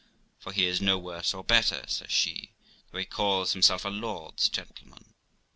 'For 0.39 0.51
he 0.51 0.65
is 0.65 0.81
no 0.81 0.97
worse 0.97 1.31
or 1.31 1.43
better', 1.43 1.85
says 1.87 2.09
she, 2.11 2.53
'though 2.89 2.97
he 2.97 3.05
calls 3.05 3.53
himself 3.53 3.85
a 3.85 3.89
lord's 3.89 4.49
gentleman. 4.49 5.13